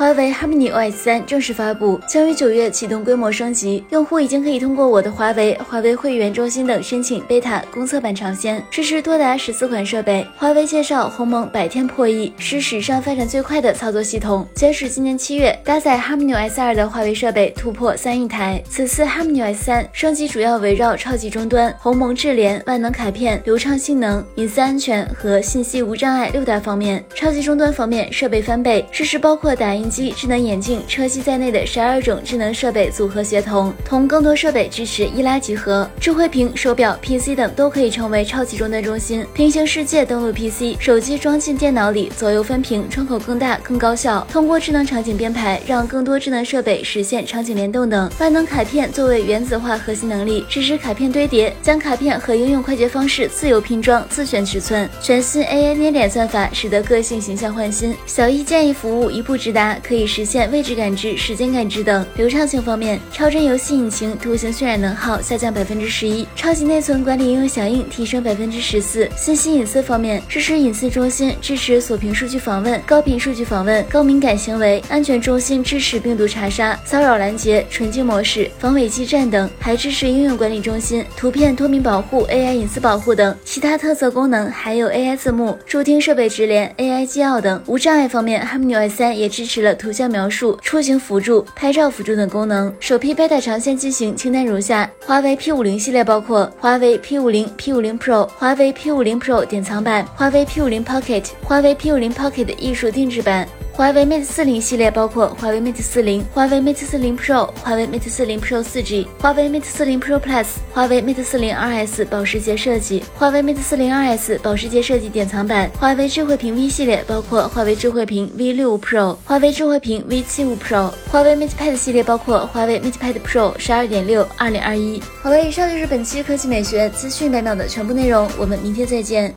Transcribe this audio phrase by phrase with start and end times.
[0.00, 3.84] 华为 Harmony OS 三正式发布，将于九月启动规模升级。
[3.90, 10.26] 用户已经可以通过我的华为、华为会员中心等申请 beta 公测版尝鲜，支持多达十四款设备。
[10.38, 14.48] 华为介绍鸿蒙百天破亿，是史上发展最快的操作系统。
[14.54, 18.62] 截止今年七月，搭载 Harmony OS 二的华为设备突破三亿台。
[18.70, 27.04] 此次 Harmony OS 三升级主要围绕超级终端、鸿蒙智联、万能卡片、流畅性能、隐私安全和信息无障碍六大方面。
[27.14, 29.89] 超级终端方面，设备翻倍，支持包括打印。
[29.90, 35.86] 机、智能眼镜、车机在内的十二种智能设备组合协同，同更多设备支持易拉集合。
[36.00, 39.26] 智慧屏、手表、PC 等都可以成为超级终端中心。
[39.34, 44.26] 平行世界登录 PC，手机装进电脑里，左右分屏，窗口更大、更高效。
[44.30, 48.08] 通过智能场景编排，让更多智能设备实现场景联动等。
[48.20, 54.88] 万能卡片作为原子化核心能力，支持卡片堆叠，将卡片和应用快捷方式自由拼装、自选尺寸。
[55.00, 59.76] 全新 AI 捏脸算法使得个性形象换新，小艺建议服务一步直达。
[59.82, 62.04] 可以实现位置感知、时间感知等。
[62.16, 69.08] 流畅性方面，超真游戏引擎图形渲染能耗下降百分之十一，超级内存管理应用响应提升百分之十四。
[69.16, 74.82] 信息隐私方面，支持隐私中心，支持锁屏数据访问、高频数据访问、高敏感行为。
[74.88, 83.36] 安全中心支持病毒查杀、骚扰拦截、纯净模式、防伪基站等，还支持应用管理中心、图片脱敏保护、AI 隐私保护等。
[83.44, 87.62] 其他特色功能还有 AI 字幕、助听设备直连、AI 纪要等。
[87.66, 89.74] 无障碍方面，Harmony OS 三也支持了。
[89.74, 92.74] 图像描述、出行辅助、拍照辅助等功能。
[92.80, 103.48] 首批 beta 尝鲜机型清单如下：华为 P50 系列包括华为 P50、P50 Pro、华为 P50 Pro 典藏版、华为 P50 Pocket、华为 P50 Pocket 艺术定制版。
[103.80, 111.00] 华为 Mate 40系列包括华为 Mate 40、华为 Mate 40 Pro、华为 Mate 40 Pro 4G、华为 Mate 40 Pro Plus、华为
[111.00, 115.70] Mate 40 RS 保时捷设计、华为 Mate 40 RS 保时捷设计典藏版。
[115.80, 120.90] 华为智慧屏 V 系列包括华为智慧屏 V65 Pro、华为智慧屏 V75 Pro。
[121.10, 125.00] 华为 Mate Pad 系列包括华为 Mate Pad Pro 12.6 2021。
[125.22, 129.28] 好了，以上就是本期科技美学资讯百秒的全部内容，我们明天再见。